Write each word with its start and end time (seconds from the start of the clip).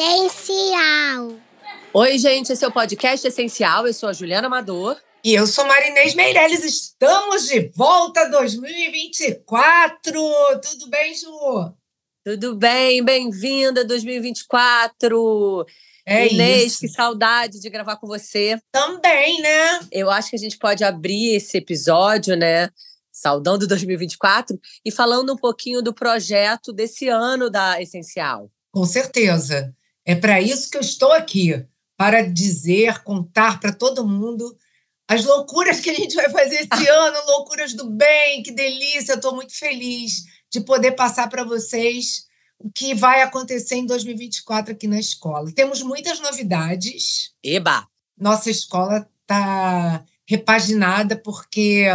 essencial. 0.00 1.38
Oi, 1.92 2.16
gente, 2.16 2.50
esse 2.50 2.64
é 2.64 2.68
o 2.68 2.72
podcast 2.72 3.26
Essencial. 3.28 3.86
Eu 3.86 3.92
sou 3.92 4.08
a 4.08 4.14
Juliana 4.14 4.46
Amador. 4.46 4.96
E 5.22 5.34
eu 5.34 5.46
sou 5.46 5.66
Marinês 5.66 6.14
Meirelles. 6.14 6.64
Estamos 6.64 7.46
de 7.46 7.70
volta 7.76 8.24
2024. 8.30 10.12
Tudo 10.62 10.88
bem, 10.88 11.14
Ju? 11.14 11.74
Tudo 12.24 12.56
bem, 12.56 13.04
bem-vinda 13.04 13.84
2024. 13.84 15.66
É 16.06 16.32
Inês, 16.32 16.72
isso. 16.72 16.80
que 16.80 16.88
saudade 16.88 17.60
de 17.60 17.68
gravar 17.68 17.96
com 17.96 18.06
você. 18.06 18.58
Também, 18.72 19.42
né? 19.42 19.80
Eu 19.92 20.10
acho 20.10 20.30
que 20.30 20.36
a 20.36 20.38
gente 20.38 20.56
pode 20.56 20.82
abrir 20.82 21.34
esse 21.34 21.58
episódio, 21.58 22.34
né? 22.36 22.70
Saudando 23.12 23.66
2024 23.66 24.58
e 24.82 24.90
falando 24.90 25.34
um 25.34 25.36
pouquinho 25.36 25.82
do 25.82 25.92
projeto 25.92 26.72
desse 26.72 27.06
ano 27.08 27.50
da 27.50 27.82
Essencial. 27.82 28.50
Com 28.72 28.86
certeza. 28.86 29.74
É 30.04 30.14
para 30.14 30.40
isso 30.40 30.70
que 30.70 30.76
eu 30.76 30.80
estou 30.80 31.12
aqui 31.12 31.64
para 31.96 32.22
dizer, 32.22 33.02
contar 33.02 33.60
para 33.60 33.72
todo 33.72 34.06
mundo 34.06 34.56
as 35.06 35.24
loucuras 35.24 35.80
que 35.80 35.90
a 35.90 35.94
gente 35.94 36.14
vai 36.14 36.30
fazer 36.30 36.56
esse 36.56 36.86
ano, 36.88 37.26
loucuras 37.26 37.74
do 37.74 37.90
bem, 37.90 38.42
que 38.42 38.52
delícia. 38.52 39.14
Estou 39.14 39.34
muito 39.34 39.56
feliz 39.56 40.24
de 40.50 40.60
poder 40.60 40.92
passar 40.92 41.28
para 41.28 41.44
vocês 41.44 42.26
o 42.58 42.70
que 42.70 42.94
vai 42.94 43.22
acontecer 43.22 43.76
em 43.76 43.86
2024 43.86 44.72
aqui 44.72 44.86
na 44.86 45.00
escola. 45.00 45.50
Temos 45.52 45.82
muitas 45.82 46.20
novidades. 46.20 47.32
Eba! 47.42 47.88
Nossa 48.16 48.50
escola 48.50 49.08
está 49.22 50.04
repaginada 50.26 51.16
porque 51.16 51.86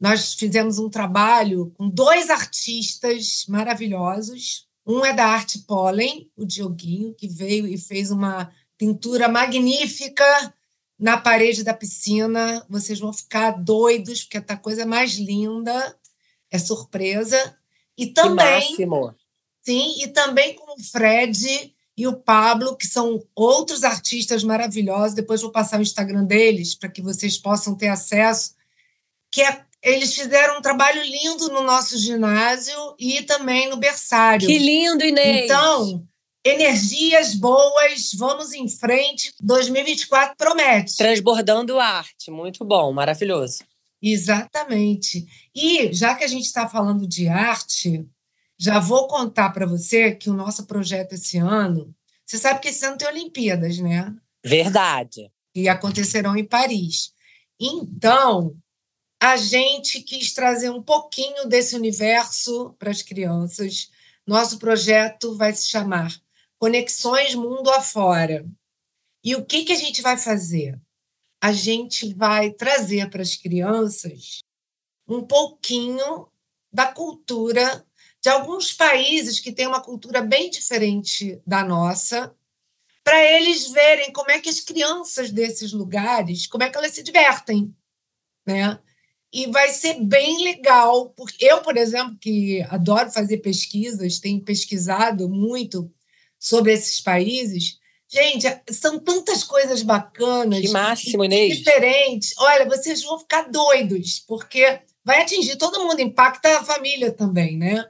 nós 0.00 0.34
fizemos 0.34 0.78
um 0.78 0.88
trabalho 0.88 1.72
com 1.76 1.88
dois 1.88 2.30
artistas 2.30 3.44
maravilhosos. 3.48 4.67
Um 4.88 5.04
é 5.04 5.12
da 5.12 5.26
Arte 5.26 5.58
Pólen, 5.58 6.30
o 6.34 6.46
Dioguinho, 6.46 7.12
que 7.12 7.28
veio 7.28 7.66
e 7.66 7.76
fez 7.76 8.10
uma 8.10 8.50
pintura 8.78 9.28
magnífica 9.28 10.24
na 10.98 11.18
parede 11.18 11.62
da 11.62 11.74
piscina. 11.74 12.64
Vocês 12.70 12.98
vão 12.98 13.12
ficar 13.12 13.50
doidos, 13.50 14.22
porque 14.22 14.40
tá 14.40 14.54
a 14.54 14.58
coisa 14.58 14.86
mais 14.86 15.12
linda. 15.16 15.94
É 16.50 16.58
surpresa. 16.58 17.54
E 17.98 18.06
também, 18.06 18.76
sim, 19.60 20.02
e 20.02 20.08
também 20.08 20.54
com 20.54 20.80
o 20.80 20.82
Fred 20.82 21.74
e 21.94 22.06
o 22.06 22.16
Pablo, 22.16 22.74
que 22.74 22.86
são 22.86 23.22
outros 23.34 23.84
artistas 23.84 24.42
maravilhosos. 24.42 25.14
Depois 25.14 25.42
vou 25.42 25.50
passar 25.50 25.80
o 25.80 25.82
Instagram 25.82 26.24
deles 26.24 26.74
para 26.74 26.88
que 26.88 27.02
vocês 27.02 27.36
possam 27.36 27.74
ter 27.74 27.88
acesso. 27.88 28.54
Que 29.30 29.42
é, 29.42 29.66
eles 29.82 30.14
fizeram 30.14 30.58
um 30.58 30.62
trabalho 30.62 31.02
lindo 31.02 31.48
no 31.48 31.62
nosso 31.62 31.98
ginásio 31.98 32.94
e 32.98 33.22
também 33.22 33.68
no 33.68 33.76
berçário. 33.76 34.46
Que 34.46 34.58
lindo, 34.58 35.04
Inês! 35.04 35.44
Então, 35.44 36.06
energias 36.44 37.34
boas, 37.34 38.10
vamos 38.14 38.52
em 38.52 38.68
frente. 38.68 39.32
2024 39.40 40.36
promete. 40.36 40.96
Transbordando 40.96 41.78
arte. 41.78 42.30
Muito 42.30 42.64
bom, 42.64 42.92
maravilhoso. 42.92 43.58
Exatamente. 44.02 45.26
E 45.54 45.92
já 45.92 46.14
que 46.14 46.24
a 46.24 46.28
gente 46.28 46.44
está 46.44 46.68
falando 46.68 47.06
de 47.06 47.28
arte, 47.28 48.06
já 48.58 48.78
vou 48.78 49.06
contar 49.06 49.50
para 49.50 49.66
você 49.66 50.14
que 50.14 50.30
o 50.30 50.34
nosso 50.34 50.66
projeto 50.66 51.12
esse 51.14 51.38
ano. 51.38 51.94
Você 52.26 52.38
sabe 52.38 52.60
que 52.60 52.68
esse 52.68 52.84
ano 52.84 52.98
tem 52.98 53.08
Olimpíadas, 53.08 53.78
né? 53.78 54.14
Verdade. 54.44 55.30
E 55.54 55.68
acontecerão 55.68 56.36
em 56.36 56.44
Paris. 56.44 57.12
Então, 57.60 58.56
a 59.20 59.36
gente 59.36 60.00
quis 60.02 60.32
trazer 60.32 60.70
um 60.70 60.82
pouquinho 60.82 61.46
desse 61.46 61.74
universo 61.74 62.74
para 62.78 62.90
as 62.90 63.02
crianças. 63.02 63.90
Nosso 64.26 64.58
projeto 64.58 65.36
vai 65.36 65.52
se 65.52 65.68
chamar 65.68 66.14
Conexões 66.58 67.34
Mundo 67.34 67.70
Afora. 67.70 68.46
E 69.24 69.34
o 69.34 69.44
que, 69.44 69.64
que 69.64 69.72
a 69.72 69.76
gente 69.76 70.00
vai 70.02 70.16
fazer? 70.16 70.80
A 71.40 71.52
gente 71.52 72.14
vai 72.14 72.52
trazer 72.52 73.10
para 73.10 73.22
as 73.22 73.36
crianças 73.36 74.38
um 75.06 75.24
pouquinho 75.24 76.28
da 76.72 76.86
cultura 76.86 77.84
de 78.20 78.28
alguns 78.28 78.72
países 78.72 79.40
que 79.40 79.52
têm 79.52 79.66
uma 79.66 79.82
cultura 79.82 80.20
bem 80.20 80.50
diferente 80.50 81.40
da 81.46 81.64
nossa, 81.64 82.34
para 83.02 83.24
eles 83.24 83.70
verem 83.70 84.12
como 84.12 84.30
é 84.30 84.40
que 84.40 84.48
as 84.48 84.60
crianças 84.60 85.30
desses 85.30 85.72
lugares, 85.72 86.46
como 86.46 86.62
é 86.62 86.68
que 86.68 86.76
elas 86.76 86.92
se 86.92 87.02
divertem, 87.02 87.74
né? 88.46 88.78
E 89.32 89.46
vai 89.48 89.68
ser 89.68 90.00
bem 90.02 90.42
legal, 90.42 91.10
porque 91.10 91.44
eu, 91.44 91.60
por 91.60 91.76
exemplo, 91.76 92.16
que 92.18 92.62
adoro 92.70 93.10
fazer 93.10 93.38
pesquisas, 93.38 94.18
tenho 94.18 94.42
pesquisado 94.42 95.28
muito 95.28 95.92
sobre 96.38 96.72
esses 96.72 97.00
países. 97.00 97.78
Gente, 98.10 98.46
são 98.70 98.98
tantas 98.98 99.44
coisas 99.44 99.82
bacanas, 99.82 100.60
Que 100.62 100.68
máximo, 100.68 101.24
Inês. 101.24 101.58
diferentes. 101.58 102.32
Olha, 102.38 102.64
vocês 102.64 103.02
vão 103.02 103.18
ficar 103.18 103.42
doidos, 103.50 104.20
porque 104.26 104.80
vai 105.04 105.20
atingir 105.20 105.56
todo 105.56 105.84
mundo, 105.84 106.00
impacta 106.00 106.58
a 106.58 106.64
família 106.64 107.12
também, 107.12 107.58
né? 107.58 107.84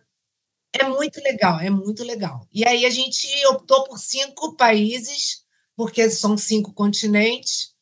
É 0.72 0.84
muito 0.84 1.20
legal, 1.22 1.60
é 1.60 1.70
muito 1.70 2.02
legal. 2.02 2.46
E 2.52 2.66
aí 2.66 2.84
a 2.84 2.90
gente 2.90 3.28
optou 3.46 3.84
por 3.84 3.98
cinco 3.98 4.56
países, 4.56 5.44
porque 5.76 6.10
são 6.10 6.36
cinco 6.36 6.72
continentes, 6.72 7.74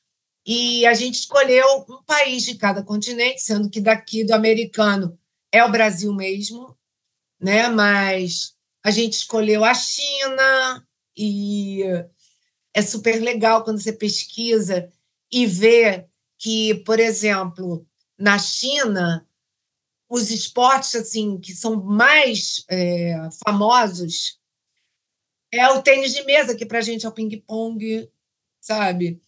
e 0.46 0.86
a 0.86 0.94
gente 0.94 1.14
escolheu 1.14 1.84
um 1.88 2.00
país 2.04 2.44
de 2.44 2.54
cada 2.54 2.80
continente, 2.80 3.42
sendo 3.42 3.68
que 3.68 3.80
daqui 3.80 4.22
do 4.22 4.32
americano 4.32 5.18
é 5.50 5.64
o 5.64 5.70
Brasil 5.70 6.14
mesmo, 6.14 6.78
né? 7.40 7.68
Mas 7.68 8.54
a 8.84 8.92
gente 8.92 9.14
escolheu 9.14 9.64
a 9.64 9.74
China 9.74 10.86
e 11.16 11.82
é 12.72 12.80
super 12.80 13.20
legal 13.20 13.64
quando 13.64 13.80
você 13.80 13.92
pesquisa 13.92 14.88
e 15.32 15.46
vê 15.46 16.06
que, 16.38 16.76
por 16.84 17.00
exemplo, 17.00 17.84
na 18.16 18.38
China 18.38 19.26
os 20.08 20.30
esportes 20.30 20.94
assim 20.94 21.40
que 21.40 21.52
são 21.52 21.82
mais 21.82 22.64
é, 22.68 23.16
famosos 23.44 24.38
é 25.52 25.68
o 25.70 25.82
tênis 25.82 26.14
de 26.14 26.22
mesa, 26.22 26.54
que 26.54 26.66
para 26.66 26.78
a 26.78 26.82
gente 26.82 27.04
é 27.04 27.08
o 27.08 27.12
ping-pong, 27.12 28.08
sabe? 28.60 29.20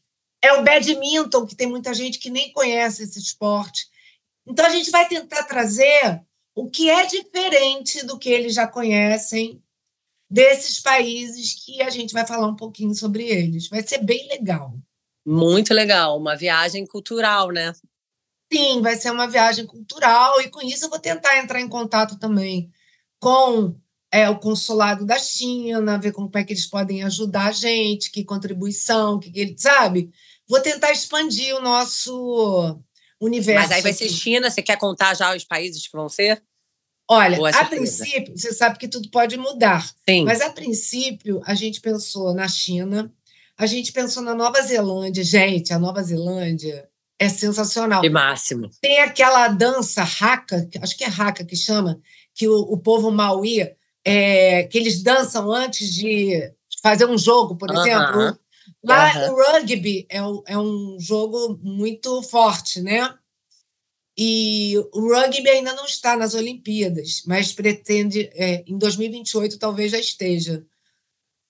É 0.43 0.53
o 0.53 0.63
badminton, 0.63 1.47
que 1.47 1.57
tem 1.57 1.67
muita 1.67 1.93
gente 1.93 2.19
que 2.19 2.31
nem 2.31 2.53
conhece 2.53 3.03
esse 3.03 3.19
esporte. 3.19 3.87
Então 4.47 4.65
a 4.65 4.71
gente 4.71 4.91
vai 4.91 5.07
tentar 5.09 5.43
trazer 5.45 6.23
o 6.55 6.71
que 6.71 6.89
é 6.89 7.07
diferente 7.07 8.05
do 8.05 8.19
que 8.19 8.31
eles 8.31 8.55
já 8.55 8.67
conhecem 8.67 9.63
desses 10.31 10.81
países 10.81 11.55
que 11.65 11.83
a 11.83 11.91
gente 11.91 12.13
vai 12.13 12.27
falar 12.27 12.47
um 12.47 12.57
pouquinho 12.57 12.95
sobre 12.95 13.27
eles. 13.27 13.69
Vai 13.69 13.87
ser 13.87 13.99
bem 13.99 14.29
legal. 14.29 14.75
Muito 15.27 15.75
legal. 15.75 16.19
Uma 16.19 16.37
viagem 16.37 16.87
cultural, 16.87 17.51
né? 17.51 17.73
Sim, 18.53 18.81
vai 18.81 18.97
ser 18.97 19.11
uma 19.11 19.29
viagem 19.29 19.67
cultural 19.67 20.41
e 20.41 20.49
com 20.49 20.63
isso 20.63 20.87
eu 20.87 20.91
vou 20.91 20.99
tentar 20.99 21.39
entrar 21.39 21.61
em 21.61 21.69
contato 21.69 22.19
também 22.19 22.73
com 23.21 23.75
é, 24.11 24.29
o 24.29 24.39
consulado 24.39 25.05
da 25.05 25.19
China, 25.19 25.99
ver 25.99 26.13
como 26.13 26.31
é 26.35 26.45
que 26.45 26.53
eles 26.53 26.67
podem 26.67 27.03
ajudar 27.03 27.49
a 27.49 27.53
gente, 27.53 28.11
que 28.11 28.25
contribuição, 28.25 29.19
que, 29.19 29.31
ele 29.35 29.55
sabe. 29.59 30.11
Vou 30.49 30.61
tentar 30.61 30.93
expandir 30.93 31.55
o 31.55 31.61
nosso 31.61 32.81
universo. 33.21 33.69
Mas 33.69 33.73
aí 33.73 33.83
vai 33.83 33.93
ser. 33.93 34.09
China. 34.09 34.51
Você 34.51 34.63
quer 34.63 34.79
contar 34.79 35.15
já 35.15 35.35
os 35.37 35.45
países 35.45 35.87
que 35.87 35.97
vão 35.97 36.09
ser? 36.09 36.43
Olha, 37.11 37.39
a 37.49 37.65
princípio, 37.65 38.37
você 38.37 38.53
sabe 38.53 38.79
que 38.79 38.87
tudo 38.87 39.11
pode 39.11 39.39
mudar, 39.39 39.83
Sim. 40.07 40.25
mas 40.25 40.43
a 40.43 40.51
princípio 40.51 41.41
a 41.47 41.55
gente 41.55 41.81
pensou 41.81 42.35
na 42.35 42.47
China, 42.47 43.11
a 43.57 43.65
gente 43.65 43.93
pensou 43.93 44.23
na 44.23 44.35
Nova 44.35 44.61
Zelândia. 44.61 45.25
Gente, 45.25 45.73
a 45.73 45.79
Nova 45.79 46.03
Zelândia 46.03 46.87
é 47.19 47.29
sensacional. 47.31 48.03
Que 48.03 48.11
máximo. 48.11 48.71
Tem 48.83 49.01
aquela 49.01 49.49
dança 49.49 50.05
raca, 50.05 50.69
acho 50.83 50.97
que 50.99 51.05
é 51.05 51.09
raca 51.09 51.47
que 51.47 51.57
chama, 51.57 51.99
que 52.35 52.47
o, 52.47 52.61
o 52.61 52.77
povo 52.77 53.11
Maui, 53.11 53.67
é, 54.05 54.65
que 54.65 54.79
eles 54.79 55.03
dançam 55.03 55.51
antes 55.53 55.93
de 55.93 56.53
fazer 56.83 57.05
um 57.07 57.19
jogo, 57.19 57.57
por 57.57 57.71
Aham. 57.71 57.81
exemplo. 57.81 58.39
Lá 58.85 59.09
Aham. 59.11 59.33
o 59.33 59.37
rugby 59.53 60.07
é, 60.09 60.23
um- 60.23 60.43
é 60.47 60.59
um 60.59 60.97
jogo 61.01 61.59
muito 61.63 62.23
forte, 62.23 62.81
né? 62.81 63.15
E 64.17 64.75
o 64.93 65.13
rugby 65.15 65.49
ainda 65.49 65.73
não 65.75 65.85
está 65.85 66.17
nas 66.17 66.35
Olimpíadas, 66.35 67.23
mas 67.27 67.53
pretende, 67.53 68.29
é, 68.35 68.65
em 68.67 68.77
2028 68.77 69.59
talvez 69.59 69.93
já 69.93 69.99
esteja. 69.99 70.67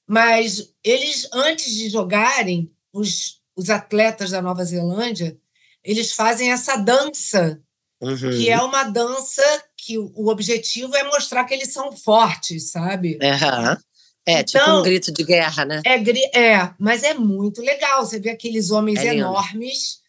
Mas 0.06 0.72
eles, 0.84 1.28
antes 1.32 1.72
de 1.74 1.88
jogarem, 1.88 2.70
os, 2.92 3.40
os 3.56 3.70
atletas 3.70 4.30
da 4.30 4.40
Nova 4.42 4.64
Zelândia, 4.64 5.38
eles 5.84 6.12
fazem 6.12 6.52
essa 6.52 6.76
dança 6.76 7.62
Uhum. 8.00 8.16
que 8.16 8.48
é 8.48 8.60
uma 8.62 8.84
dança 8.84 9.42
que 9.88 9.96
o 9.96 10.28
objetivo 10.28 10.94
é 10.94 11.02
mostrar 11.04 11.44
que 11.44 11.54
eles 11.54 11.72
são 11.72 11.90
fortes, 11.90 12.70
sabe? 12.70 13.18
Aham. 13.22 13.78
É, 14.26 14.44
tipo 14.44 14.62
Então- 14.62 14.80
um 14.80 14.82
grito 14.82 15.10
de 15.10 15.24
guerra, 15.24 15.64
né? 15.64 15.80
É, 15.86 16.38
é, 16.38 16.74
mas 16.78 17.02
é 17.02 17.14
muito 17.14 17.62
legal. 17.62 18.04
Você 18.04 18.20
vê 18.20 18.28
aqueles 18.28 18.70
homens 18.70 18.98
É 18.98 19.14
enormes 19.14 20.00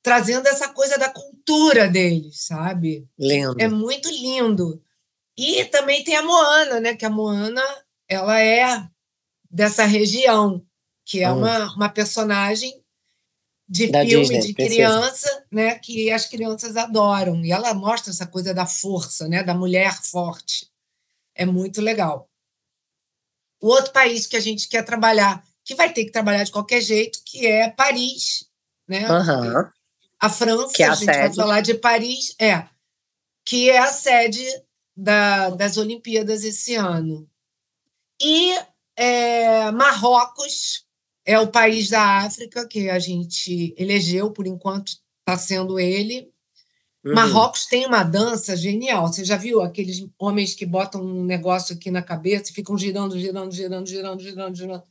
trazendo 0.00 0.46
essa 0.46 0.68
coisa 0.68 0.96
da 0.96 1.08
cultura 1.08 1.88
deles, 1.88 2.44
sabe? 2.44 3.08
Lindo. 3.18 3.56
É 3.58 3.66
muito 3.66 4.08
lindo. 4.08 4.80
E 5.36 5.64
também 5.64 6.04
tem 6.04 6.14
a 6.14 6.22
Moana, 6.22 6.78
né? 6.78 6.94
Que 6.94 7.04
a 7.04 7.10
Moana, 7.10 7.62
ela 8.08 8.40
é 8.40 8.86
dessa 9.50 9.84
região, 9.84 10.64
que 11.04 11.24
é 11.24 11.32
hum. 11.32 11.38
uma, 11.38 11.74
uma 11.74 11.88
personagem 11.88 12.83
de 13.74 13.88
da 13.88 14.06
filme 14.06 14.22
Disney, 14.22 14.40
de 14.40 14.54
criança, 14.54 15.44
né, 15.50 15.74
que 15.80 16.08
as 16.12 16.26
crianças 16.26 16.76
adoram. 16.76 17.44
E 17.44 17.50
ela 17.50 17.74
mostra 17.74 18.12
essa 18.12 18.24
coisa 18.24 18.54
da 18.54 18.66
força, 18.66 19.26
né, 19.26 19.42
da 19.42 19.52
mulher 19.52 20.00
forte. 20.00 20.70
É 21.34 21.44
muito 21.44 21.80
legal. 21.80 22.30
O 23.60 23.66
outro 23.66 23.92
país 23.92 24.28
que 24.28 24.36
a 24.36 24.40
gente 24.40 24.68
quer 24.68 24.84
trabalhar, 24.84 25.44
que 25.64 25.74
vai 25.74 25.92
ter 25.92 26.04
que 26.04 26.12
trabalhar 26.12 26.44
de 26.44 26.52
qualquer 26.52 26.80
jeito, 26.80 27.20
que 27.24 27.48
é 27.48 27.68
Paris, 27.68 28.48
né? 28.86 29.10
Uhum. 29.10 29.68
A 30.20 30.30
França, 30.30 30.72
que 30.72 30.82
é 30.84 30.86
a, 30.86 30.92
a 30.92 30.94
gente 30.94 31.06
sede. 31.06 31.18
vai 31.18 31.34
falar 31.34 31.60
de 31.60 31.74
Paris, 31.74 32.36
é, 32.40 32.68
que 33.44 33.70
é 33.70 33.78
a 33.78 33.88
sede 33.88 34.46
da, 34.96 35.50
das 35.50 35.76
Olimpíadas 35.76 36.44
esse 36.44 36.76
ano. 36.76 37.28
E 38.22 38.56
é, 38.96 39.72
Marrocos 39.72 40.86
é 41.24 41.38
o 41.38 41.48
país 41.48 41.88
da 41.88 42.18
África 42.18 42.66
que 42.68 42.90
a 42.90 42.98
gente 42.98 43.74
elegeu, 43.78 44.30
por 44.30 44.46
enquanto 44.46 44.98
está 45.20 45.38
sendo 45.38 45.78
ele. 45.78 46.30
Uhum. 47.04 47.14
Marrocos 47.14 47.66
tem 47.66 47.86
uma 47.86 48.02
dança 48.02 48.56
genial. 48.56 49.06
Você 49.06 49.24
já 49.24 49.36
viu 49.36 49.62
aqueles 49.62 50.06
homens 50.18 50.54
que 50.54 50.66
botam 50.66 51.02
um 51.02 51.24
negócio 51.24 51.74
aqui 51.74 51.90
na 51.90 52.02
cabeça 52.02 52.50
e 52.50 52.54
ficam 52.54 52.76
girando, 52.76 53.18
girando, 53.18 53.52
girando, 53.52 53.86
girando, 53.86 54.22
girando, 54.22 54.56
girando? 54.56 54.82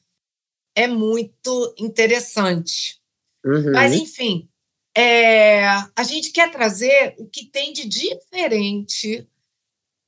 É 0.76 0.88
muito 0.88 1.74
interessante. 1.78 3.00
Uhum. 3.46 3.72
Mas, 3.72 3.94
enfim, 3.94 4.50
é, 4.96 5.66
a 5.96 6.04
gente 6.04 6.32
quer 6.32 6.52
trazer 6.52 7.16
o 7.18 7.28
que 7.28 7.46
tem 7.46 7.74
de 7.74 7.88
diferente 7.88 9.28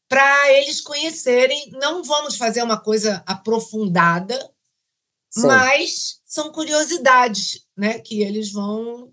para 0.07 0.53
eles 0.53 0.79
conhecerem. 0.81 1.71
Não 1.71 2.03
vamos 2.03 2.35
fazer 2.35 2.63
uma 2.63 2.79
coisa 2.79 3.23
aprofundada, 3.25 4.51
Sim. 5.35 5.47
mas 5.47 6.19
são 6.25 6.51
curiosidades 6.51 7.65
né, 7.75 7.99
que 7.99 8.21
eles 8.21 8.51
vão 8.51 9.11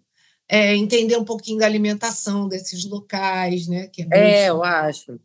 é, 0.49 0.77
entender 0.77 1.17
um 1.17 1.25
pouquinho 1.25 1.59
da 1.59 1.67
alimentação 1.67 2.47
desses 2.47 2.85
locais, 2.85 3.67
né? 3.67 3.87
Que 3.89 4.07
é, 4.13 4.43
é 4.45 4.51
eu 4.51 4.63
acho. 4.63 5.19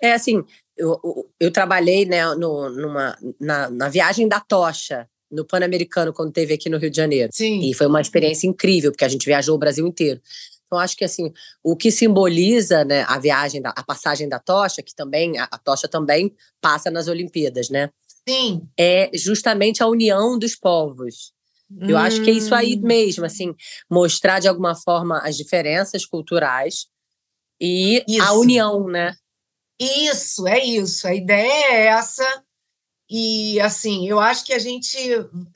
É 0.00 0.12
assim, 0.12 0.44
eu, 0.76 1.00
eu, 1.02 1.30
eu 1.40 1.50
trabalhei 1.50 2.04
né, 2.04 2.22
no, 2.34 2.68
numa, 2.68 3.16
na, 3.40 3.70
na 3.70 3.88
viagem 3.88 4.28
da 4.28 4.40
tocha 4.40 5.08
no 5.30 5.44
Pan-Americano, 5.44 6.12
quando 6.12 6.32
teve 6.32 6.54
aqui 6.54 6.68
no 6.68 6.78
Rio 6.78 6.90
de 6.90 6.96
Janeiro. 6.96 7.30
Sim. 7.32 7.60
E 7.60 7.74
foi 7.74 7.86
uma 7.86 8.00
experiência 8.00 8.46
incrível, 8.46 8.92
porque 8.92 9.04
a 9.04 9.08
gente 9.08 9.24
viajou 9.24 9.56
o 9.56 9.58
Brasil 9.58 9.86
inteiro. 9.86 10.20
Então, 10.66 10.78
acho 10.78 10.96
que 10.96 11.04
assim, 11.04 11.32
o 11.62 11.76
que 11.76 11.90
simboliza 11.90 12.84
né, 12.84 13.04
a 13.08 13.18
viagem, 13.18 13.60
da, 13.60 13.70
a 13.70 13.82
passagem 13.82 14.28
da 14.28 14.38
tocha, 14.38 14.82
que 14.82 14.94
também, 14.94 15.38
a, 15.38 15.44
a 15.50 15.58
tocha 15.58 15.88
também 15.88 16.34
passa 16.60 16.90
nas 16.90 17.08
Olimpíadas, 17.08 17.70
né? 17.70 17.90
Sim. 18.28 18.68
É 18.78 19.10
justamente 19.14 19.82
a 19.82 19.86
união 19.86 20.38
dos 20.38 20.56
povos. 20.56 21.32
Eu 21.80 21.96
hum. 21.96 21.98
acho 21.98 22.22
que 22.22 22.30
é 22.30 22.34
isso 22.34 22.54
aí 22.54 22.76
hum. 22.76 22.86
mesmo, 22.86 23.24
assim, 23.24 23.54
mostrar 23.90 24.38
de 24.38 24.48
alguma 24.48 24.74
forma 24.74 25.18
as 25.18 25.36
diferenças 25.36 26.04
culturais 26.04 26.86
e 27.60 28.04
isso. 28.08 28.22
a 28.22 28.32
união, 28.32 28.86
né? 28.86 29.14
Isso, 29.80 30.46
é 30.46 30.64
isso. 30.64 31.06
A 31.06 31.14
ideia 31.14 31.72
é 31.72 31.86
essa. 31.86 32.44
E, 33.10 33.60
assim, 33.60 34.08
eu 34.08 34.18
acho 34.18 34.44
que 34.44 34.52
a 34.52 34.58
gente, 34.58 34.98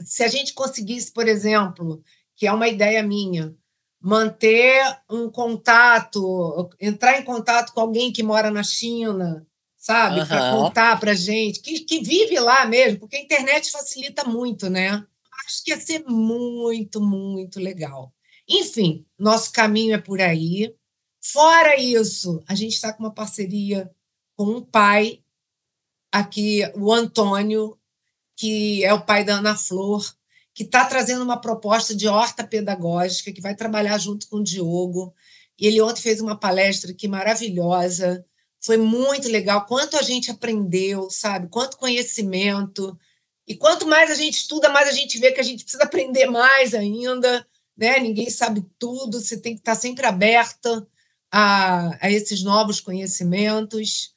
se 0.04 0.22
a 0.22 0.28
gente 0.28 0.52
conseguisse, 0.52 1.12
por 1.12 1.26
exemplo, 1.26 2.02
que 2.36 2.46
é 2.46 2.52
uma 2.52 2.68
ideia 2.68 3.02
minha, 3.02 3.54
manter 4.00 4.82
um 5.10 5.30
contato, 5.30 6.68
entrar 6.80 7.18
em 7.18 7.24
contato 7.24 7.72
com 7.72 7.80
alguém 7.80 8.12
que 8.12 8.22
mora 8.22 8.50
na 8.50 8.62
China, 8.62 9.46
sabe? 9.78 10.20
Uhum. 10.20 10.26
Para 10.26 10.50
contar 10.50 11.00
para 11.00 11.14
gente, 11.14 11.60
que, 11.60 11.80
que 11.80 12.02
vive 12.02 12.38
lá 12.40 12.66
mesmo, 12.66 12.98
porque 12.98 13.16
a 13.16 13.22
internet 13.22 13.70
facilita 13.70 14.24
muito, 14.24 14.68
né? 14.68 15.04
Acho 15.46 15.64
que 15.64 15.70
ia 15.70 15.80
ser 15.80 16.04
muito, 16.06 17.00
muito 17.00 17.60
legal. 17.60 18.12
Enfim, 18.46 19.06
nosso 19.18 19.52
caminho 19.52 19.94
é 19.94 19.98
por 19.98 20.20
aí. 20.20 20.74
Fora 21.22 21.80
isso, 21.80 22.42
a 22.46 22.54
gente 22.54 22.74
está 22.74 22.92
com 22.92 23.04
uma 23.04 23.14
parceria 23.14 23.90
com 24.36 24.44
um 24.44 24.60
pai 24.62 25.22
aqui, 26.12 26.62
o 26.76 26.92
Antônio, 26.92 27.78
que 28.36 28.84
é 28.84 28.92
o 28.92 29.04
pai 29.04 29.24
da 29.24 29.34
Ana 29.34 29.56
Flor, 29.56 30.04
que 30.54 30.62
está 30.62 30.84
trazendo 30.84 31.22
uma 31.22 31.40
proposta 31.40 31.94
de 31.94 32.08
horta 32.08 32.44
pedagógica, 32.44 33.32
que 33.32 33.40
vai 33.40 33.54
trabalhar 33.54 33.98
junto 33.98 34.28
com 34.28 34.38
o 34.38 34.42
Diogo. 34.42 35.14
E 35.58 35.66
ele 35.66 35.80
ontem 35.80 36.00
fez 36.00 36.20
uma 36.20 36.38
palestra 36.38 36.92
aqui 36.92 37.08
maravilhosa, 37.08 38.24
foi 38.60 38.76
muito 38.76 39.28
legal. 39.28 39.66
Quanto 39.66 39.96
a 39.96 40.02
gente 40.02 40.30
aprendeu, 40.30 41.08
sabe? 41.10 41.48
Quanto 41.48 41.76
conhecimento. 41.76 42.98
E 43.46 43.54
quanto 43.54 43.86
mais 43.86 44.10
a 44.10 44.14
gente 44.14 44.34
estuda, 44.34 44.68
mais 44.68 44.88
a 44.88 44.92
gente 44.92 45.18
vê 45.18 45.32
que 45.32 45.40
a 45.40 45.44
gente 45.44 45.62
precisa 45.62 45.84
aprender 45.84 46.26
mais 46.26 46.74
ainda. 46.74 47.46
Né? 47.76 47.98
Ninguém 48.00 48.28
sabe 48.28 48.64
tudo, 48.78 49.20
você 49.20 49.40
tem 49.40 49.54
que 49.54 49.60
estar 49.60 49.74
sempre 49.74 50.04
aberta 50.04 50.86
a, 51.30 52.06
a 52.06 52.10
esses 52.10 52.42
novos 52.42 52.80
conhecimentos. 52.80 54.12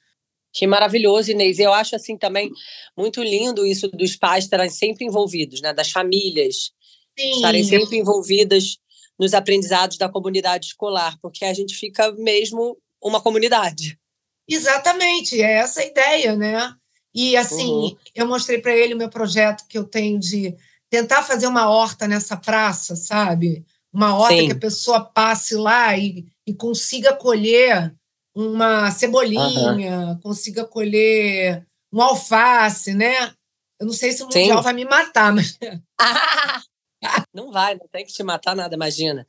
Que 0.53 0.67
maravilhoso, 0.67 1.31
Inês. 1.31 1.59
Eu 1.59 1.71
acho 1.71 1.95
assim 1.95 2.17
também 2.17 2.51
muito 2.97 3.23
lindo 3.23 3.65
isso 3.65 3.87
dos 3.87 4.15
pais 4.15 4.45
estarem 4.45 4.69
sempre 4.69 5.05
envolvidos, 5.05 5.61
né? 5.61 5.73
Das 5.73 5.91
famílias 5.91 6.71
Sim. 7.17 7.31
estarem 7.35 7.63
sempre 7.63 7.97
envolvidas 7.97 8.77
nos 9.17 9.33
aprendizados 9.33 9.97
da 9.97 10.09
comunidade 10.09 10.67
escolar, 10.67 11.17
porque 11.21 11.45
a 11.45 11.53
gente 11.53 11.75
fica 11.75 12.11
mesmo 12.13 12.77
uma 13.01 13.21
comunidade. 13.21 14.00
Exatamente, 14.53 15.41
é 15.41 15.53
essa 15.53 15.81
a 15.81 15.85
ideia, 15.85 16.35
né? 16.35 16.73
E 17.13 17.35
assim, 17.35 17.71
uhum. 17.71 17.97
eu 18.15 18.27
mostrei 18.27 18.59
para 18.59 18.75
ele 18.75 18.93
o 18.93 18.97
meu 18.97 19.09
projeto 19.09 19.65
que 19.67 19.77
eu 19.77 19.83
tenho 19.83 20.19
de 20.19 20.55
tentar 20.89 21.23
fazer 21.23 21.47
uma 21.47 21.69
horta 21.69 22.07
nessa 22.07 22.35
praça, 22.35 22.95
sabe? 22.95 23.65
Uma 23.93 24.15
horta 24.17 24.37
Sim. 24.37 24.45
que 24.47 24.53
a 24.53 24.59
pessoa 24.59 25.03
passe 25.03 25.55
lá 25.55 25.97
e, 25.97 26.25
e 26.45 26.53
consiga 26.53 27.13
colher 27.13 27.93
uma 28.35 28.91
cebolinha, 28.91 30.07
uhum. 30.07 30.19
consiga 30.19 30.65
colher 30.65 31.65
um 31.91 32.01
alface, 32.01 32.93
né? 32.93 33.33
Eu 33.79 33.87
não 33.87 33.93
sei 33.93 34.11
se 34.11 34.21
o 34.21 34.25
mundial 34.25 34.57
Sim. 34.57 34.63
vai 34.63 34.73
me 34.73 34.85
matar, 34.85 35.33
mas. 35.33 35.57
não 37.33 37.51
vai, 37.51 37.75
não 37.75 37.87
tem 37.87 38.05
que 38.05 38.13
te 38.13 38.23
matar 38.23 38.55
nada, 38.55 38.75
imagina. 38.75 39.25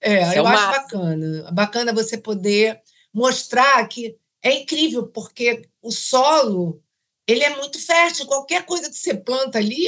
É, 0.00 0.22
Isso 0.22 0.32
é 0.32 0.38
eu 0.38 0.46
é 0.46 0.50
acho 0.50 0.66
bacana. 0.66 1.50
Bacana 1.52 1.92
você 1.92 2.18
poder 2.18 2.80
mostrar 3.14 3.86
que 3.86 4.16
é 4.42 4.52
incrível, 4.60 5.06
porque 5.06 5.68
o 5.80 5.90
solo 5.90 6.82
ele 7.26 7.44
é 7.44 7.56
muito 7.56 7.78
fértil. 7.78 8.26
Qualquer 8.26 8.64
coisa 8.64 8.90
que 8.90 8.96
você 8.96 9.14
planta 9.14 9.58
ali, 9.58 9.86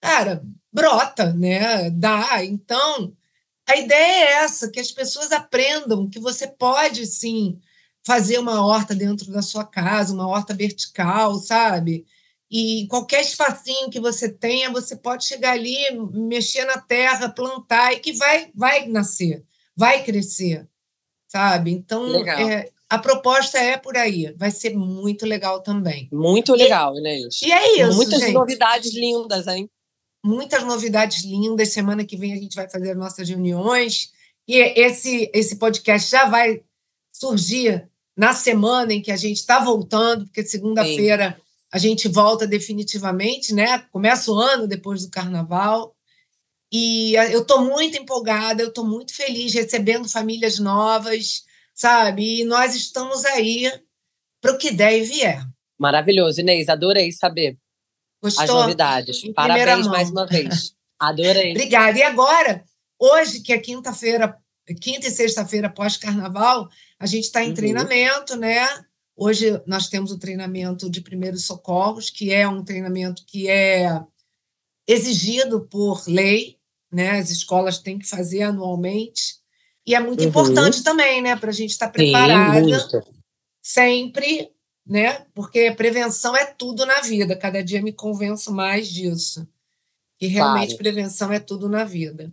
cara, 0.00 0.42
brota, 0.72 1.32
né? 1.32 1.90
Dá. 1.90 2.44
Então, 2.44 3.16
a 3.66 3.76
ideia 3.76 4.24
é 4.24 4.32
essa, 4.44 4.70
que 4.70 4.78
as 4.78 4.92
pessoas 4.92 5.32
aprendam 5.32 6.08
que 6.08 6.20
você 6.20 6.46
pode, 6.46 7.06
sim, 7.06 7.58
fazer 8.06 8.38
uma 8.38 8.64
horta 8.64 8.94
dentro 8.94 9.32
da 9.32 9.42
sua 9.42 9.64
casa, 9.64 10.14
uma 10.14 10.28
horta 10.28 10.54
vertical, 10.54 11.34
sabe? 11.36 12.06
E 12.48 12.86
qualquer 12.88 13.22
espacinho 13.22 13.90
que 13.90 13.98
você 13.98 14.28
tenha, 14.28 14.70
você 14.70 14.94
pode 14.94 15.24
chegar 15.24 15.52
ali, 15.52 15.76
mexer 16.12 16.64
na 16.64 16.78
terra, 16.78 17.28
plantar 17.28 17.92
e 17.92 17.98
que 17.98 18.12
vai, 18.12 18.50
vai 18.54 18.86
nascer, 18.86 19.44
vai 19.74 20.04
crescer, 20.04 20.68
sabe? 21.26 21.72
Então, 21.72 22.24
é, 22.24 22.70
a 22.88 22.98
proposta 22.98 23.58
é 23.58 23.76
por 23.76 23.96
aí. 23.96 24.32
Vai 24.36 24.50
ser 24.50 24.74
muito 24.74 25.26
legal 25.26 25.62
também. 25.62 26.08
Muito 26.12 26.54
legal, 26.54 26.94
né? 26.94 27.18
E 27.42 27.52
é 27.52 27.80
isso. 27.82 27.96
Muitas 27.96 28.20
gente. 28.20 28.32
novidades 28.32 28.94
lindas, 28.94 29.46
hein? 29.48 29.68
Muitas 30.24 30.62
novidades 30.62 31.24
lindas. 31.24 31.70
Semana 31.70 32.04
que 32.04 32.16
vem 32.16 32.32
a 32.32 32.36
gente 32.36 32.54
vai 32.54 32.70
fazer 32.70 32.94
nossas 32.94 33.28
reuniões. 33.28 34.12
E 34.46 34.58
esse, 34.58 35.30
esse 35.34 35.56
podcast 35.56 36.08
já 36.08 36.26
vai 36.26 36.62
surgir 37.12 37.88
na 38.16 38.32
semana 38.32 38.92
em 38.92 39.02
que 39.02 39.10
a 39.10 39.16
gente 39.16 39.38
está 39.38 39.58
voltando, 39.58 40.24
porque 40.26 40.44
segunda-feira 40.44 41.40
a 41.72 41.78
gente 41.78 42.08
volta 42.08 42.46
definitivamente, 42.46 43.52
né? 43.52 43.78
Começa 43.90 44.30
o 44.30 44.38
ano 44.38 44.68
depois 44.68 45.04
do 45.04 45.10
carnaval. 45.10 45.94
E 46.72 47.14
eu 47.32 47.42
estou 47.42 47.62
muito 47.62 47.96
empolgada, 47.96 48.62
eu 48.62 48.68
estou 48.68 48.84
muito 48.84 49.12
feliz 49.12 49.52
recebendo 49.52 50.08
famílias 50.08 50.58
novas 50.60 51.45
sabe? 51.76 52.40
E 52.40 52.44
nós 52.44 52.74
estamos 52.74 53.24
aí 53.26 53.70
para 54.40 54.52
o 54.52 54.58
que 54.58 54.72
der 54.72 54.98
e 54.98 55.04
vier. 55.04 55.46
Maravilhoso, 55.78 56.40
Inês, 56.40 56.68
adorei 56.68 57.12
saber 57.12 57.58
Gostou? 58.22 58.42
as 58.42 58.50
novidades. 58.50 59.32
Parabéns 59.34 59.86
mais 59.86 60.10
uma 60.10 60.26
vez. 60.26 60.74
Adorei. 60.98 61.50
Obrigada. 61.50 61.98
E 61.98 62.02
agora, 62.02 62.64
hoje, 62.98 63.40
que 63.40 63.52
é 63.52 63.58
quinta-feira, 63.58 64.34
quinta 64.80 65.06
e 65.06 65.10
sexta-feira 65.10 65.68
pós-carnaval, 65.68 66.68
a 66.98 67.04
gente 67.04 67.24
está 67.24 67.44
em 67.44 67.48
uhum. 67.48 67.54
treinamento, 67.54 68.34
né? 68.34 68.66
Hoje 69.14 69.60
nós 69.66 69.88
temos 69.90 70.10
o 70.10 70.18
treinamento 70.18 70.88
de 70.88 71.02
primeiros 71.02 71.44
socorros, 71.44 72.08
que 72.08 72.32
é 72.32 72.48
um 72.48 72.64
treinamento 72.64 73.24
que 73.26 73.46
é 73.48 74.00
exigido 74.86 75.66
por 75.68 76.02
lei, 76.08 76.56
né? 76.90 77.18
As 77.18 77.30
escolas 77.30 77.78
têm 77.78 77.98
que 77.98 78.08
fazer 78.08 78.42
anualmente. 78.42 79.36
E 79.86 79.94
é 79.94 80.00
muito 80.00 80.22
uhum. 80.22 80.28
importante 80.28 80.82
também, 80.82 81.22
né, 81.22 81.36
para 81.36 81.50
a 81.50 81.52
gente 81.52 81.70
estar 81.70 81.86
tá 81.86 81.92
preparada 81.92 82.78
Sim, 82.80 83.00
sempre, 83.62 84.50
né? 84.86 85.26
Porque 85.34 85.70
prevenção 85.72 86.36
é 86.36 86.44
tudo 86.44 86.84
na 86.84 87.00
vida. 87.00 87.36
Cada 87.36 87.62
dia 87.62 87.82
me 87.82 87.92
convenço 87.92 88.52
mais 88.52 88.88
disso. 88.88 89.46
Que 90.18 90.26
realmente 90.26 90.76
prevenção 90.76 91.32
é 91.32 91.38
tudo 91.38 91.68
na 91.68 91.84
vida. 91.84 92.32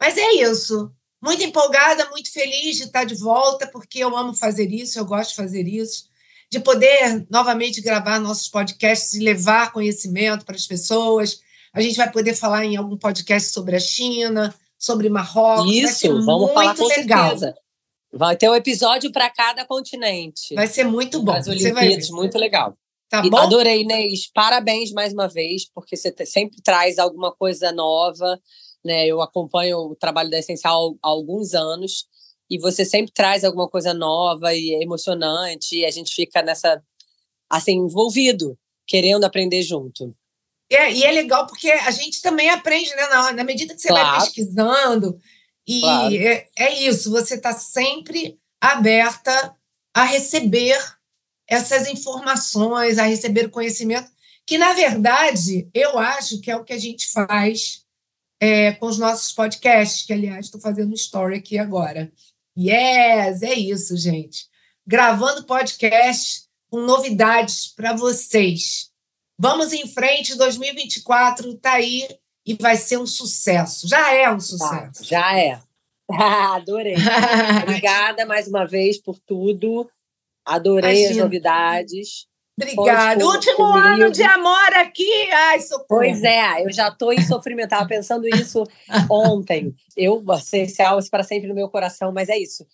Mas 0.00 0.16
é 0.16 0.32
isso. 0.34 0.92
Muito 1.22 1.42
empolgada, 1.42 2.08
muito 2.10 2.32
feliz 2.32 2.76
de 2.76 2.84
estar 2.84 3.04
de 3.04 3.14
volta, 3.14 3.66
porque 3.66 3.98
eu 3.98 4.16
amo 4.16 4.34
fazer 4.34 4.70
isso, 4.70 4.98
eu 4.98 5.04
gosto 5.04 5.30
de 5.30 5.36
fazer 5.36 5.66
isso, 5.66 6.08
de 6.50 6.60
poder 6.60 7.26
novamente 7.28 7.80
gravar 7.80 8.20
nossos 8.20 8.48
podcasts 8.48 9.14
e 9.14 9.20
levar 9.20 9.72
conhecimento 9.72 10.44
para 10.44 10.54
as 10.54 10.66
pessoas. 10.66 11.40
A 11.72 11.80
gente 11.80 11.96
vai 11.96 12.10
poder 12.10 12.34
falar 12.34 12.64
em 12.64 12.76
algum 12.76 12.96
podcast 12.96 13.50
sobre 13.50 13.74
a 13.74 13.80
China, 13.80 14.54
sobre 14.78 15.08
Marrocos. 15.08 15.72
Isso, 15.72 16.24
vamos 16.24 16.52
falar 16.52 16.76
com 16.76 16.86
legal. 16.86 17.30
certeza. 17.30 17.54
Vai 18.12 18.36
ter 18.36 18.48
um 18.48 18.54
episódio 18.54 19.12
para 19.12 19.28
cada 19.28 19.66
continente. 19.66 20.54
Vai 20.54 20.66
ser 20.66 20.84
muito 20.84 21.22
bom. 21.22 21.32
As 21.32 21.46
Olimpíadas, 21.46 22.08
muito 22.10 22.38
legal. 22.38 22.74
Tá 23.10 23.22
bom? 23.22 23.36
Adorei, 23.36 23.82
Inês. 23.82 24.30
Parabéns 24.32 24.92
mais 24.92 25.12
uma 25.12 25.28
vez, 25.28 25.68
porque 25.74 25.96
você 25.96 26.14
sempre 26.24 26.62
traz 26.62 26.98
alguma 26.98 27.34
coisa 27.34 27.72
nova. 27.72 28.40
Né? 28.84 29.06
Eu 29.06 29.20
acompanho 29.20 29.78
o 29.78 29.96
trabalho 29.96 30.30
da 30.30 30.38
Essencial 30.38 30.96
há 31.02 31.08
alguns 31.08 31.54
anos 31.54 32.06
e 32.50 32.58
você 32.58 32.84
sempre 32.84 33.12
traz 33.12 33.44
alguma 33.44 33.68
coisa 33.68 33.92
nova 33.92 34.54
e 34.54 34.82
emocionante 34.82 35.76
e 35.76 35.84
a 35.84 35.90
gente 35.90 36.14
fica 36.14 36.42
nessa 36.42 36.82
assim 37.50 37.72
envolvido, 37.72 38.58
querendo 38.86 39.24
aprender 39.24 39.62
junto. 39.62 40.14
É, 40.70 40.92
e 40.92 41.04
é 41.04 41.10
legal 41.10 41.46
porque 41.46 41.70
a 41.70 41.90
gente 41.90 42.20
também 42.20 42.50
aprende, 42.50 42.94
né? 42.94 43.06
Na, 43.08 43.32
na 43.32 43.44
medida 43.44 43.74
que 43.74 43.80
você 43.80 43.88
claro. 43.88 44.10
vai 44.10 44.20
pesquisando. 44.20 45.18
E 45.66 45.80
claro. 45.80 46.14
é, 46.14 46.48
é 46.56 46.82
isso, 46.82 47.10
você 47.10 47.34
está 47.34 47.52
sempre 47.52 48.38
aberta 48.60 49.54
a 49.94 50.04
receber 50.04 50.78
essas 51.46 51.88
informações, 51.88 52.98
a 52.98 53.04
receber 53.04 53.48
conhecimento, 53.48 54.10
que, 54.46 54.58
na 54.58 54.72
verdade, 54.72 55.68
eu 55.74 55.98
acho 55.98 56.40
que 56.40 56.50
é 56.50 56.56
o 56.56 56.64
que 56.64 56.72
a 56.72 56.78
gente 56.78 57.10
faz 57.10 57.84
é, 58.40 58.72
com 58.72 58.86
os 58.86 58.98
nossos 58.98 59.32
podcasts, 59.32 60.06
que, 60.06 60.12
aliás, 60.12 60.46
estou 60.46 60.60
fazendo 60.60 60.90
um 60.90 60.94
story 60.94 61.36
aqui 61.36 61.58
agora. 61.58 62.12
Yes, 62.56 63.42
é 63.42 63.54
isso, 63.54 63.96
gente. 63.96 64.46
Gravando 64.86 65.44
podcast 65.44 66.44
com 66.70 66.80
novidades 66.80 67.66
para 67.68 67.94
vocês. 67.94 68.87
Vamos 69.38 69.72
em 69.72 69.86
frente, 69.86 70.36
2024 70.36 71.52
está 71.52 71.74
aí 71.74 72.08
e 72.44 72.54
vai 72.54 72.76
ser 72.76 72.98
um 72.98 73.06
sucesso. 73.06 73.86
Já 73.86 74.12
é 74.12 74.30
um 74.30 74.40
sucesso. 74.40 74.92
Tá, 74.94 75.04
já 75.04 75.38
é. 75.38 75.60
Adorei. 76.10 76.96
Obrigada 77.62 78.26
mais 78.26 78.48
uma 78.48 78.66
vez 78.66 79.00
por 79.00 79.18
tudo. 79.18 79.88
Adorei 80.44 81.02
Imagina. 81.02 81.10
as 81.10 81.16
novidades. 81.18 82.26
Obrigada. 82.60 83.24
Último 83.24 83.56
comigo. 83.56 83.78
ano 83.78 84.10
de 84.10 84.22
amor 84.22 84.74
aqui. 84.74 85.30
Ai, 85.30 85.60
socorro. 85.60 85.86
Pois 85.86 86.24
é, 86.24 86.64
eu 86.64 86.72
já 86.72 86.88
estou 86.88 87.12
em 87.12 87.22
sofrimento. 87.22 87.66
Estava 87.66 87.86
pensando 87.86 88.26
isso 88.26 88.64
ontem. 89.08 89.72
Eu, 89.96 90.24
essencial 90.36 90.98
para 91.10 91.22
sempre 91.22 91.48
no 91.48 91.54
meu 91.54 91.68
coração, 91.68 92.10
mas 92.10 92.28
é 92.28 92.36
isso. 92.36 92.66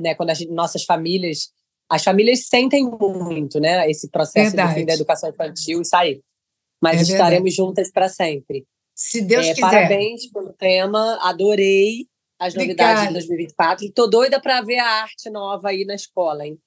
Né, 0.00 0.14
quando 0.14 0.34
gente, 0.34 0.50
nossas 0.50 0.82
famílias, 0.82 1.52
as 1.90 2.04
famílias 2.04 2.46
sentem 2.46 2.84
muito, 2.84 3.58
né? 3.58 3.90
Esse 3.90 4.08
processo 4.08 4.54
do 4.54 4.68
fim 4.68 4.86
da 4.86 4.94
educação 4.94 5.28
infantil 5.28 5.82
e 5.82 5.84
sair. 5.84 6.22
Mas 6.80 7.00
é 7.00 7.12
estaremos 7.12 7.52
juntas 7.52 7.90
para 7.90 8.08
sempre. 8.08 8.64
Se 8.94 9.20
Deus 9.20 9.46
é, 9.46 9.54
quiser. 9.54 9.70
Parabéns 9.70 10.26
pelo 10.30 10.52
tema, 10.52 11.18
adorei 11.20 12.06
as 12.38 12.54
Obrigada. 12.54 12.92
novidades 12.92 13.08
de 13.08 13.14
2024. 13.14 13.86
Estou 13.86 14.08
doida 14.08 14.40
para 14.40 14.62
ver 14.62 14.78
a 14.78 15.02
arte 15.02 15.28
nova 15.28 15.68
aí 15.68 15.84
na 15.84 15.96
escola, 15.96 16.46
hein? 16.46 16.58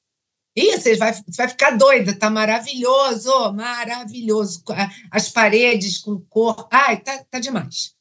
Ih, 0.55 0.77
você 0.77 0.95
vai, 0.95 1.13
vai 1.35 1.47
ficar 1.47 1.71
doida, 1.71 2.13
tá 2.13 2.29
maravilhoso, 2.29 3.53
maravilhoso. 3.53 4.61
As 5.09 5.29
paredes 5.29 5.99
com 5.99 6.19
cor. 6.29 6.67
Ai, 6.69 7.01
tá, 7.01 7.23
tá 7.31 7.39
demais. 7.39 7.95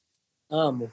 Amo. 0.51 0.91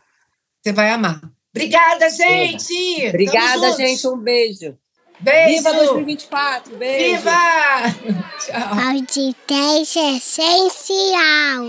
Você 0.61 0.71
vai 0.71 0.91
amar. 0.91 1.19
Obrigada, 1.53 2.09
gente! 2.09 3.07
Obrigada, 3.07 3.75
gente. 3.75 4.07
Um 4.07 4.17
beijo. 4.17 4.77
Beijo! 5.19 5.57
Viva 5.57 5.73
2024! 5.73 6.75
Beijo! 6.77 7.17
Viva! 7.17 7.31
Tchau! 8.39 8.79
Audiência 8.89 10.15
essencial. 10.15 11.65